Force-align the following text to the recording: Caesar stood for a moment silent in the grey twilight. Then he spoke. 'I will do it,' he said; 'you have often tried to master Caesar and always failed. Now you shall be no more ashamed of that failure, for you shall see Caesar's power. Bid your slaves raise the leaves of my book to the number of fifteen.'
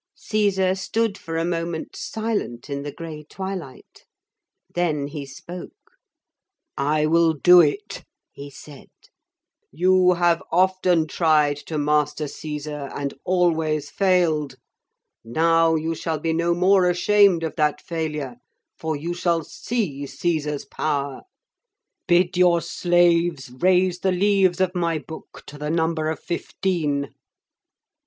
Caesar 0.15 0.73
stood 0.73 1.15
for 1.15 1.37
a 1.37 1.45
moment 1.45 1.95
silent 1.95 2.71
in 2.71 2.81
the 2.81 2.91
grey 2.91 3.21
twilight. 3.23 4.07
Then 4.73 5.05
he 5.05 5.27
spoke. 5.27 5.73
'I 6.75 7.05
will 7.05 7.33
do 7.33 7.61
it,' 7.61 8.03
he 8.31 8.49
said; 8.49 8.89
'you 9.71 10.13
have 10.13 10.41
often 10.51 11.05
tried 11.05 11.57
to 11.67 11.77
master 11.77 12.27
Caesar 12.27 12.89
and 12.95 13.13
always 13.25 13.91
failed. 13.91 14.55
Now 15.23 15.75
you 15.75 15.93
shall 15.93 16.17
be 16.17 16.33
no 16.33 16.55
more 16.55 16.89
ashamed 16.89 17.43
of 17.43 17.55
that 17.57 17.79
failure, 17.79 18.37
for 18.79 18.95
you 18.95 19.13
shall 19.13 19.43
see 19.43 20.07
Caesar's 20.07 20.65
power. 20.65 21.21
Bid 22.07 22.35
your 22.35 22.59
slaves 22.61 23.51
raise 23.51 23.99
the 23.99 24.11
leaves 24.11 24.59
of 24.59 24.73
my 24.73 24.97
book 24.97 25.43
to 25.45 25.59
the 25.59 25.69
number 25.69 26.09
of 26.09 26.19
fifteen.' 26.19 27.13